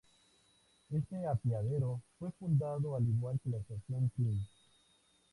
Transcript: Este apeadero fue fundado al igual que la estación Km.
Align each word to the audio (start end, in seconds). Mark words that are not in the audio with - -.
Este 0.89 1.27
apeadero 1.27 2.01
fue 2.17 2.31
fundado 2.31 2.95
al 2.95 3.03
igual 3.07 3.39
que 3.43 3.51
la 3.51 3.57
estación 3.59 4.09
Km. 4.17 4.39